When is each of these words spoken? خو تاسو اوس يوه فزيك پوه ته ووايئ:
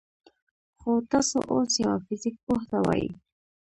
خو 0.79 0.89
تاسو 1.11 1.37
اوس 1.51 1.71
يوه 1.83 1.95
فزيك 2.05 2.35
پوه 2.45 2.61
ته 2.69 2.77
ووايئ: 2.81 3.07